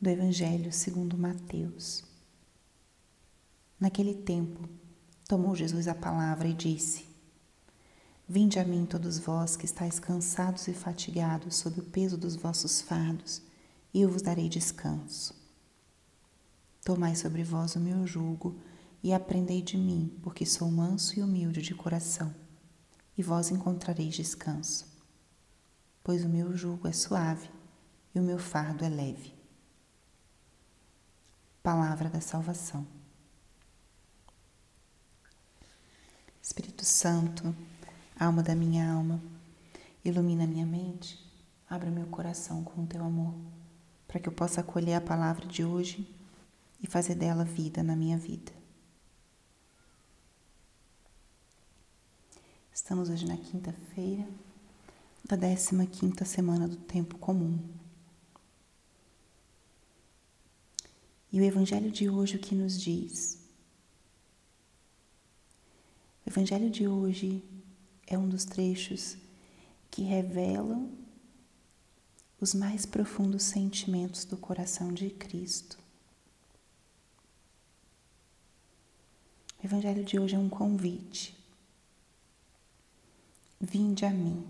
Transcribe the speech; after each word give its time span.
do 0.00 0.08
Evangelho 0.08 0.72
segundo 0.72 1.18
Mateus. 1.18 2.02
Naquele 3.78 4.14
tempo, 4.14 4.66
tomou 5.28 5.54
Jesus 5.54 5.86
a 5.86 5.94
palavra 5.94 6.48
e 6.48 6.54
disse: 6.54 7.04
Vinde 8.26 8.58
a 8.58 8.64
mim 8.64 8.86
todos 8.86 9.18
vós 9.18 9.56
que 9.56 9.66
estáis 9.66 9.98
cansados 9.98 10.68
e 10.68 10.72
fatigados 10.72 11.56
sob 11.56 11.80
o 11.80 11.82
peso 11.82 12.16
dos 12.16 12.34
vossos 12.34 12.80
fardos, 12.80 13.42
e 13.92 14.00
eu 14.00 14.08
vos 14.08 14.22
darei 14.22 14.48
descanso. 14.48 15.34
Tomai 16.82 17.14
sobre 17.14 17.44
vós 17.44 17.76
o 17.76 17.80
meu 17.80 18.06
jugo 18.06 18.58
e 19.02 19.12
aprendei 19.12 19.60
de 19.60 19.76
mim, 19.76 20.18
porque 20.22 20.46
sou 20.46 20.70
manso 20.70 21.18
e 21.18 21.22
humilde 21.22 21.60
de 21.60 21.74
coração, 21.74 22.34
e 23.18 23.22
vós 23.22 23.50
encontrareis 23.50 24.14
descanso. 24.14 24.86
Pois 26.02 26.24
o 26.24 26.28
meu 26.28 26.56
jugo 26.56 26.88
é 26.88 26.92
suave 26.92 27.50
e 28.14 28.18
o 28.18 28.22
meu 28.22 28.38
fardo 28.38 28.82
é 28.82 28.88
leve. 28.88 29.39
Palavra 31.62 32.08
da 32.08 32.20
salvação. 32.20 32.86
Espírito 36.42 36.84
Santo, 36.84 37.54
alma 38.18 38.42
da 38.42 38.54
minha 38.54 38.90
alma, 38.90 39.22
ilumina 40.04 40.46
minha 40.46 40.64
mente, 40.64 41.18
abra 41.68 41.90
meu 41.90 42.06
coração 42.06 42.64
com 42.64 42.82
o 42.82 42.86
teu 42.86 43.04
amor, 43.04 43.34
para 44.08 44.18
que 44.18 44.28
eu 44.28 44.32
possa 44.32 44.62
acolher 44.62 44.94
a 44.94 45.00
palavra 45.00 45.46
de 45.46 45.64
hoje 45.64 46.08
e 46.82 46.86
fazer 46.86 47.14
dela 47.14 47.44
vida 47.44 47.82
na 47.82 47.94
minha 47.94 48.16
vida. 48.16 48.52
Estamos 52.72 53.10
hoje 53.10 53.26
na 53.26 53.36
quinta-feira 53.36 54.26
da 55.24 55.36
15 55.36 55.86
quinta 55.86 56.24
semana 56.24 56.66
do 56.66 56.76
tempo 56.76 57.16
comum. 57.18 57.79
E 61.32 61.40
o 61.40 61.44
evangelho 61.44 61.90
de 61.90 62.08
hoje 62.08 62.36
o 62.36 62.40
que 62.40 62.54
nos 62.54 62.80
diz? 62.80 63.38
O 66.26 66.30
evangelho 66.30 66.68
de 66.68 66.88
hoje 66.88 67.44
é 68.06 68.18
um 68.18 68.28
dos 68.28 68.44
trechos 68.44 69.16
que 69.90 70.02
revelam 70.02 70.90
os 72.40 72.52
mais 72.52 72.84
profundos 72.84 73.44
sentimentos 73.44 74.24
do 74.24 74.36
coração 74.36 74.92
de 74.92 75.10
Cristo. 75.10 75.78
O 79.62 79.66
evangelho 79.66 80.04
de 80.04 80.18
hoje 80.18 80.34
é 80.34 80.38
um 80.38 80.48
convite. 80.48 81.38
Vinde 83.60 84.04
a 84.04 84.10
mim. 84.10 84.44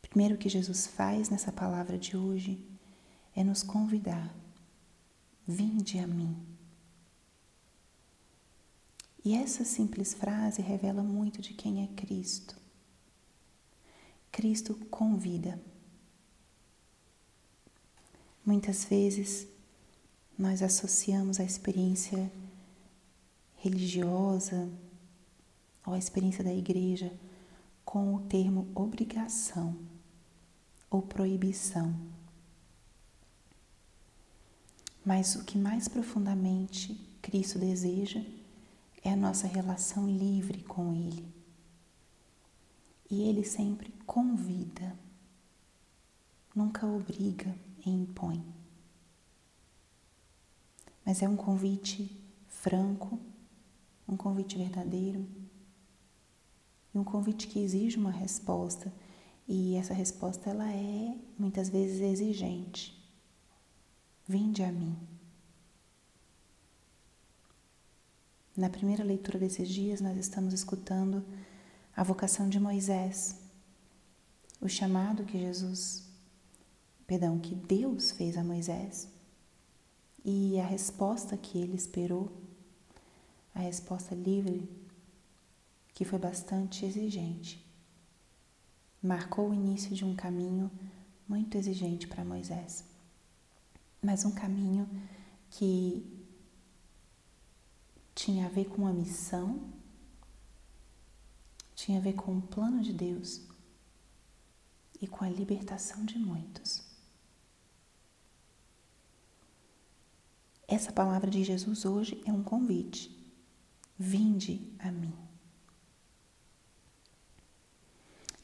Primeiro 0.00 0.38
que 0.38 0.48
Jesus 0.48 0.86
faz 0.86 1.28
nessa 1.28 1.52
palavra 1.52 1.98
de 1.98 2.16
hoje 2.16 2.67
é 3.38 3.44
nos 3.44 3.62
convidar. 3.62 4.34
Vinde 5.46 6.00
a 6.00 6.08
mim. 6.08 6.36
E 9.24 9.32
essa 9.36 9.64
simples 9.64 10.12
frase 10.12 10.60
revela 10.60 11.04
muito 11.04 11.40
de 11.40 11.54
quem 11.54 11.84
é 11.84 11.86
Cristo. 11.94 12.56
Cristo 14.32 14.74
convida. 14.90 15.62
Muitas 18.44 18.84
vezes 18.84 19.46
nós 20.36 20.60
associamos 20.60 21.38
a 21.38 21.44
experiência 21.44 22.32
religiosa 23.58 24.68
ou 25.86 25.94
a 25.94 25.98
experiência 25.98 26.42
da 26.42 26.52
igreja 26.52 27.16
com 27.84 28.16
o 28.16 28.20
termo 28.22 28.68
obrigação 28.74 29.78
ou 30.90 31.02
proibição. 31.02 32.17
Mas 35.08 35.36
o 35.36 35.42
que 35.42 35.56
mais 35.56 35.88
profundamente 35.88 36.94
Cristo 37.22 37.58
deseja 37.58 38.22
é 39.02 39.10
a 39.10 39.16
nossa 39.16 39.46
relação 39.46 40.06
livre 40.06 40.62
com 40.64 40.92
Ele. 40.92 41.26
E 43.10 43.22
Ele 43.22 43.42
sempre 43.42 43.90
convida, 44.04 44.94
nunca 46.54 46.86
obriga 46.86 47.56
e 47.86 47.88
impõe. 47.88 48.44
Mas 51.06 51.22
é 51.22 51.28
um 51.28 51.36
convite 51.36 52.14
franco, 52.46 53.18
um 54.06 54.14
convite 54.14 54.58
verdadeiro 54.58 55.26
e 56.94 56.98
um 56.98 57.04
convite 57.04 57.46
que 57.46 57.60
exige 57.60 57.96
uma 57.96 58.10
resposta. 58.10 58.92
E 59.48 59.74
essa 59.76 59.94
resposta 59.94 60.50
ela 60.50 60.70
é 60.70 61.16
muitas 61.38 61.70
vezes 61.70 62.02
exigente. 62.02 62.97
Vinde 64.30 64.62
a 64.62 64.70
mim. 64.70 64.94
Na 68.54 68.68
primeira 68.68 69.02
leitura 69.02 69.38
desses 69.38 69.66
dias, 69.66 70.02
nós 70.02 70.18
estamos 70.18 70.52
escutando 70.52 71.24
a 71.96 72.02
vocação 72.02 72.46
de 72.46 72.60
Moisés, 72.60 73.40
o 74.60 74.68
chamado 74.68 75.24
que 75.24 75.38
Jesus, 75.38 76.04
perdão, 77.06 77.38
que 77.38 77.54
Deus 77.54 78.10
fez 78.10 78.36
a 78.36 78.44
Moisés 78.44 79.08
e 80.22 80.60
a 80.60 80.66
resposta 80.66 81.34
que 81.34 81.56
ele 81.56 81.76
esperou, 81.76 82.30
a 83.54 83.60
resposta 83.60 84.14
livre, 84.14 84.68
que 85.94 86.04
foi 86.04 86.18
bastante 86.18 86.84
exigente. 86.84 87.64
Marcou 89.02 89.48
o 89.48 89.54
início 89.54 89.96
de 89.96 90.04
um 90.04 90.14
caminho 90.14 90.70
muito 91.26 91.56
exigente 91.56 92.06
para 92.06 92.22
Moisés 92.22 92.97
mas 94.02 94.24
um 94.24 94.32
caminho 94.32 94.88
que 95.50 96.06
tinha 98.14 98.46
a 98.46 98.48
ver 98.48 98.66
com 98.66 98.86
a 98.86 98.92
missão, 98.92 99.72
tinha 101.74 101.98
a 101.98 102.02
ver 102.02 102.14
com 102.14 102.36
o 102.36 102.42
plano 102.42 102.82
de 102.82 102.92
Deus 102.92 103.40
e 105.00 105.06
com 105.06 105.24
a 105.24 105.28
libertação 105.28 106.04
de 106.04 106.18
muitos. 106.18 106.82
Essa 110.66 110.92
palavra 110.92 111.30
de 111.30 111.42
Jesus 111.42 111.84
hoje 111.84 112.22
é 112.26 112.32
um 112.32 112.42
convite. 112.42 113.16
Vinde 113.98 114.72
a 114.78 114.92
mim. 114.92 115.14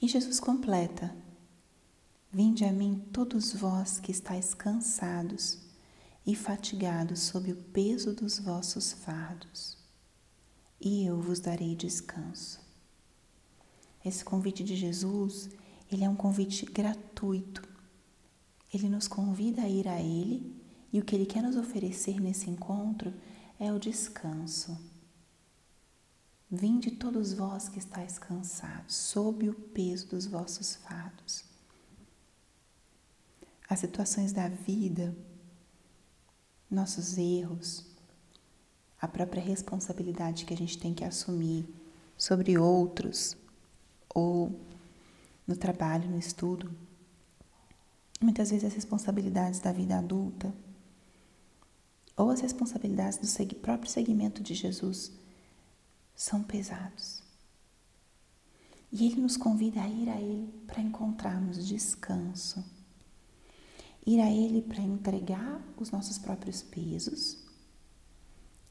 E 0.01 0.09
Jesus 0.09 0.41
completa 0.41 1.15
Vinde 2.35 2.65
a 2.65 2.73
mim 2.73 3.01
todos 3.13 3.53
vós 3.53 4.01
que 4.01 4.11
estáis 4.11 4.55
cansados 4.55 5.57
e 6.27 6.35
fatigados 6.35 7.21
sob 7.21 7.53
o 7.53 7.57
peso 7.57 8.13
dos 8.13 8.41
vossos 8.41 8.93
fardos, 8.93 9.79
e 10.81 11.07
eu 11.07 11.21
vos 11.21 11.39
darei 11.39 11.77
descanso. 11.77 12.61
Esse 14.05 14.25
convite 14.25 14.65
de 14.65 14.75
Jesus, 14.75 15.49
ele 15.89 16.03
é 16.03 16.09
um 16.09 16.17
convite 16.17 16.67
gratuito. 16.67 17.63
Ele 18.73 18.89
nos 18.89 19.07
convida 19.07 19.63
a 19.63 19.69
ir 19.69 19.87
a 19.87 20.01
ele 20.01 20.61
e 20.93 20.99
o 20.99 21.05
que 21.05 21.15
ele 21.15 21.27
quer 21.27 21.41
nos 21.45 21.55
oferecer 21.55 22.21
nesse 22.21 22.51
encontro 22.51 23.15
é 23.61 23.73
o 23.73 23.79
descanso. 23.79 24.77
Vinde 26.51 26.91
todos 26.91 27.33
vós 27.33 27.69
que 27.69 27.79
estáis 27.79 28.19
cansados, 28.19 28.93
sob 28.93 29.49
o 29.49 29.55
peso 29.55 30.09
dos 30.09 30.27
vossos 30.27 30.75
fardos 30.75 31.54
as 33.75 33.81
situações 33.81 34.33
da 34.33 34.49
vida, 34.49 35.15
nossos 36.71 37.19
erros, 37.19 37.85
a 39.01 39.09
própria 39.09 39.43
responsabilidade 39.43 40.47
que 40.47 40.55
a 40.55 40.57
gente 40.57 40.79
tem 40.79 40.95
que 40.95 41.05
assumir 41.05 41.69
sobre 42.17 42.57
outros 42.57 43.37
ou 44.15 44.59
no 45.47 45.57
trabalho, 45.57 46.09
no 46.09 46.19
estudo. 46.19 46.71
Muitas 48.21 48.51
vezes 48.51 48.65
as 48.65 48.75
responsabilidades 48.75 49.59
da 49.59 49.73
vida 49.73 49.99
adulta 49.99 50.55
ou 52.17 52.31
as 52.31 52.41
responsabilidades 52.41 53.19
do 53.19 53.55
próprio 53.57 53.91
segmento 53.91 54.41
de 54.41 54.55
Jesus 54.55 55.13
são 56.15 56.45
pesados. 56.45 57.23
E 58.93 59.05
Ele 59.05 59.21
nos 59.21 59.37
convida 59.37 59.83
a 59.83 59.89
ir 59.89 60.09
a 60.09 60.21
Ele 60.21 60.49
para 60.69 60.81
encontrarmos 60.81 61.67
descanso 61.67 62.65
ir 64.07 64.21
a 64.21 64.31
Ele 64.31 64.63
para 64.63 64.83
entregar 64.83 65.63
os 65.77 65.91
nossos 65.91 66.19
próprios 66.19 66.63
pesos 66.63 67.45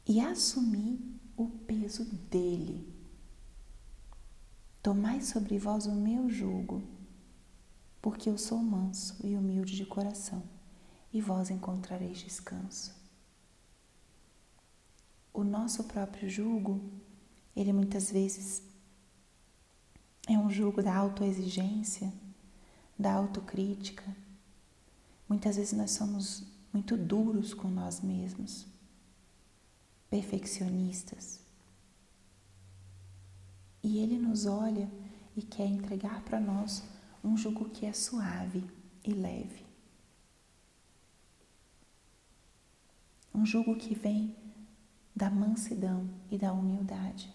e 0.05 0.19
assumir 0.19 0.99
o 1.35 1.47
peso 1.47 2.05
dele. 2.29 2.87
Tomai 4.81 5.21
sobre 5.21 5.57
vós 5.57 5.85
o 5.85 5.95
meu 5.95 6.29
jugo, 6.29 6.83
porque 8.01 8.29
eu 8.29 8.37
sou 8.37 8.57
manso 8.57 9.15
e 9.25 9.35
humilde 9.35 9.75
de 9.75 9.85
coração, 9.85 10.43
e 11.11 11.21
vós 11.21 11.49
encontrareis 11.49 12.19
descanso. 12.19 12.93
O 15.33 15.43
nosso 15.43 15.85
próprio 15.85 16.29
jugo, 16.29 16.81
ele 17.55 17.73
muitas 17.73 18.11
vezes 18.11 18.61
é 20.27 20.37
um 20.37 20.49
jugo 20.49 20.83
da 20.83 20.95
autoexigência, 20.95 22.13
da 22.99 23.13
autocrítica, 23.13 24.03
Muitas 25.27 25.55
vezes 25.55 25.73
nós 25.73 25.91
somos 25.91 26.43
muito 26.71 26.97
duros 26.97 27.53
com 27.53 27.67
nós 27.67 28.01
mesmos, 28.01 28.65
perfeccionistas. 30.09 31.39
E 33.81 33.97
Ele 33.97 34.17
nos 34.17 34.45
olha 34.45 34.89
e 35.35 35.41
quer 35.41 35.65
entregar 35.65 36.23
para 36.23 36.39
nós 36.39 36.83
um 37.23 37.37
jugo 37.37 37.69
que 37.69 37.85
é 37.85 37.93
suave 37.93 38.63
e 39.03 39.13
leve. 39.13 39.65
Um 43.33 43.45
jugo 43.45 43.75
que 43.75 43.95
vem 43.95 44.35
da 45.15 45.29
mansidão 45.29 46.09
e 46.29 46.37
da 46.37 46.53
humildade. 46.53 47.31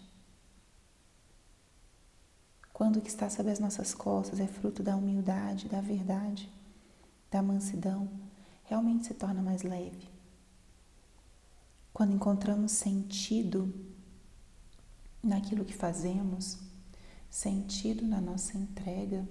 Quando 2.72 2.98
o 2.98 3.00
que 3.00 3.08
está 3.08 3.28
sobre 3.28 3.50
as 3.50 3.58
nossas 3.58 3.92
costas 3.92 4.38
é 4.38 4.46
fruto 4.46 4.82
da 4.82 4.96
humildade, 4.96 5.68
da 5.68 5.80
verdade, 5.80 6.48
da 7.30 7.42
mansidão, 7.42 8.08
realmente 8.64 9.06
se 9.06 9.14
torna 9.14 9.42
mais 9.42 9.62
leve. 9.62 10.08
Quando 11.92 12.14
encontramos 12.14 12.72
sentido 12.72 13.74
naquilo 15.22 15.64
que 15.64 15.74
fazemos, 15.74 16.58
sentido 17.28 18.06
na 18.06 18.20
nossa 18.20 18.56
entrega, 18.56 19.26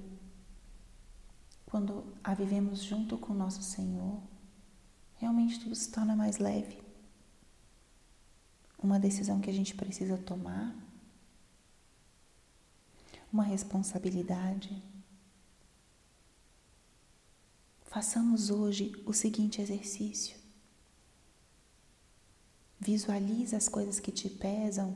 quando 1.66 2.14
a 2.24 2.34
vivemos 2.34 2.82
junto 2.82 3.18
com 3.18 3.34
o 3.34 3.38
nosso 3.38 3.62
Senhor, 3.62 4.22
realmente 5.16 5.60
tudo 5.60 5.76
se 5.76 5.92
torna 5.92 6.16
mais 6.16 6.38
leve. 6.38 6.82
Uma 8.82 9.00
decisão 9.00 9.42
que 9.42 9.50
a 9.50 9.54
gente 9.54 9.76
precisa 9.76 10.18
tomar, 10.18 10.76
uma 13.32 13.44
responsabilidade. 13.44 14.82
Façamos 17.98 18.52
hoje 18.52 18.92
o 19.08 19.12
seguinte 19.12 19.60
exercício. 19.60 20.38
Visualize 22.80 23.56
as 23.56 23.68
coisas 23.68 24.00
que 24.00 24.12
te 24.12 24.30
pesam 24.30 24.96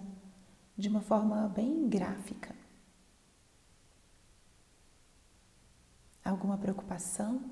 de 0.77 0.87
uma 0.87 1.01
forma 1.01 1.47
bem 1.49 1.89
gráfica. 1.89 2.55
Alguma 6.23 6.59
preocupação? 6.59 7.43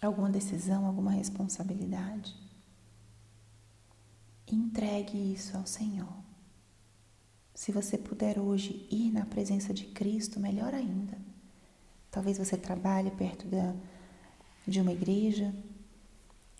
Alguma 0.00 0.30
decisão, 0.30 0.86
alguma 0.86 1.10
responsabilidade? 1.10 2.34
Entregue 4.50 5.34
isso 5.34 5.54
ao 5.54 5.66
Senhor. 5.66 6.14
Se 7.54 7.70
você 7.70 7.98
puder 7.98 8.38
hoje 8.38 8.88
ir 8.90 9.10
na 9.12 9.26
presença 9.26 9.74
de 9.74 9.84
Cristo, 9.84 10.40
melhor 10.40 10.72
ainda. 10.72 11.20
Talvez 12.12 12.36
você 12.36 12.58
trabalhe 12.58 13.10
perto 13.10 13.48
da, 13.48 13.74
de 14.68 14.82
uma 14.82 14.92
igreja, 14.92 15.52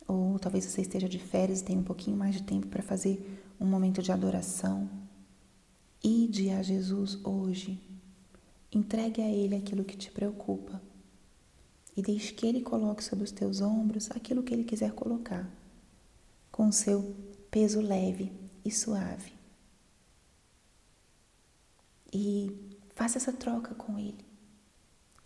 ou 0.09 0.39
talvez 0.39 0.65
você 0.65 0.81
esteja 0.81 1.07
de 1.07 1.19
férias 1.19 1.61
e 1.61 1.65
tenha 1.65 1.79
um 1.79 1.85
pouquinho 1.85 2.17
mais 2.17 2.35
de 2.35 2.43
tempo 2.43 2.69
para 2.69 2.83
fazer 2.83 3.39
um 3.61 3.67
momento 3.67 4.03
de 4.03 4.11
adoração. 4.11 4.89
Ide 6.03 6.49
a 6.49 6.63
Jesus 6.63 7.23
hoje. 7.23 7.79
Entregue 8.73 9.21
a 9.21 9.29
Ele 9.29 9.55
aquilo 9.55 9.85
que 9.85 9.95
te 9.95 10.11
preocupa 10.11 10.81
e 11.95 12.01
deixe 12.01 12.33
que 12.33 12.47
Ele 12.47 12.63
coloque 12.63 13.05
sobre 13.05 13.25
os 13.25 13.31
teus 13.31 13.61
ombros 13.61 14.11
aquilo 14.11 14.43
que 14.43 14.55
Ele 14.55 14.65
quiser 14.65 14.93
colocar, 14.93 15.47
com 16.51 16.67
o 16.67 16.73
seu 16.73 17.15
peso 17.51 17.83
leve 17.83 18.33
e 18.65 18.71
suave. 18.71 19.35
E 22.11 22.51
faça 22.95 23.19
essa 23.19 23.35
troca 23.35 23.75
com 23.75 23.99
Ele. 23.99 24.32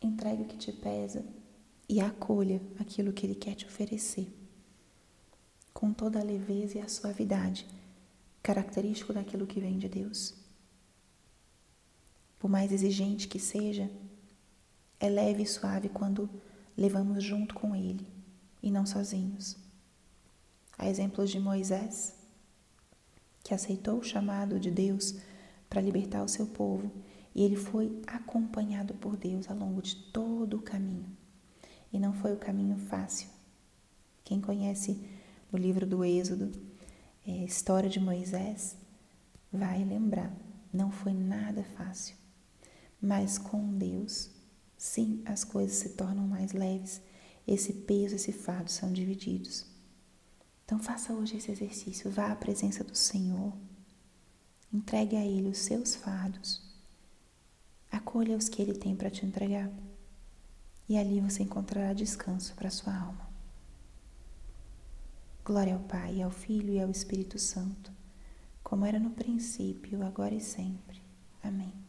Entregue 0.07 0.43
o 0.43 0.47
que 0.47 0.57
te 0.57 0.73
pesa 0.73 1.25
e 1.89 2.01
acolha 2.01 2.63
aquilo 2.79 3.13
que 3.13 3.27
Ele 3.27 3.35
quer 3.35 3.57
te 3.57 3.67
oferecer, 3.67 4.33
com 5.75 5.93
toda 5.93 6.21
a 6.21 6.23
leveza 6.23 6.79
e 6.79 6.81
a 6.81 6.87
suavidade, 6.87 7.67
característico 8.41 9.13
daquilo 9.13 9.49
que 9.49 9.59
vem 9.59 9.77
de 9.79 9.89
Deus. 9.89 10.33
Por 12.39 12.49
mais 12.49 12.71
exigente 12.71 13.27
que 13.27 13.41
seja, 13.41 13.91
é 15.01 15.09
leve 15.09 15.43
e 15.43 15.47
suave 15.47 15.89
quando 15.89 16.31
levamos 16.77 17.25
junto 17.25 17.53
com 17.53 17.75
Ele 17.75 18.07
e 18.63 18.71
não 18.71 18.87
sozinhos. 18.87 19.57
Há 20.79 20.89
exemplos 20.89 21.31
de 21.31 21.41
Moisés, 21.41 22.15
que 23.43 23.53
aceitou 23.53 23.99
o 23.99 24.05
chamado 24.05 24.61
de 24.61 24.71
Deus 24.71 25.17
para 25.69 25.81
libertar 25.81 26.23
o 26.23 26.29
seu 26.29 26.47
povo 26.47 26.93
e 27.37 27.43
ele 27.43 27.55
foi 27.55 28.01
acompanhado 28.07 28.95
por 28.95 29.15
Deus 29.15 29.51
ao 29.51 29.57
longo 29.59 29.83
de 29.83 29.95
todo 29.95 30.57
o 30.57 30.63
caminho. 30.63 31.05
E 31.93 31.99
não 31.99 32.15
foi 32.15 32.33
o 32.33 32.39
caminho 32.39 32.79
fácil. 32.79 33.29
Quem 34.25 34.41
conhece 34.41 35.07
o 35.53 35.57
livro 35.59 35.87
do 35.87 36.03
Êxodo, 36.03 36.51
é, 37.27 37.45
história 37.45 37.91
de 37.91 38.01
Moisés, 38.01 38.75
vai 39.53 39.85
lembrar. 39.85 40.35
Não 40.73 40.91
foi 40.91 41.13
nada 41.13 41.63
fácil. 41.63 42.17
Mas 42.99 43.37
com 43.37 43.77
Deus, 43.77 44.31
sim, 44.79 45.21
as 45.27 45.45
coisas 45.45 45.77
se 45.77 45.91
tornam 45.91 46.27
mais 46.27 46.53
leves. 46.53 47.03
Esse 47.47 47.75
peso, 47.75 48.15
esse 48.15 48.33
fardo 48.33 48.71
são 48.71 48.91
divididos. 48.91 49.67
Então 50.65 50.79
faça 50.79 51.13
hoje 51.13 51.37
esse 51.37 51.53
exercício. 51.53 52.11
Vá 52.11 52.33
à 52.33 52.37
presença 52.37 52.83
do 52.83 52.97
Senhor. 52.97 53.53
Entregue 54.73 55.17
a 55.17 55.25
Ele 55.25 55.51
os 55.51 55.59
seus 55.59 55.95
fardos. 55.95 56.66
Acolha 57.91 58.37
os 58.37 58.49
que 58.49 58.61
Ele 58.61 58.75
tem 58.75 58.95
para 58.95 59.11
te 59.11 59.25
entregar. 59.25 59.71
E 60.89 60.97
ali 60.97 61.21
você 61.21 61.43
encontrará 61.43 61.93
descanso 61.93 62.55
para 62.55 62.71
sua 62.71 62.97
alma. 62.97 63.29
Glória 65.45 65.75
ao 65.75 65.81
Pai, 65.81 66.23
ao 66.23 66.31
Filho 66.31 66.73
e 66.73 66.81
ao 66.81 66.91
Espírito 66.91 67.39
Santo, 67.39 67.93
como 68.63 68.85
era 68.85 68.99
no 68.99 69.11
princípio, 69.11 70.05
agora 70.05 70.35
e 70.35 70.41
sempre. 70.41 71.01
Amém. 71.43 71.86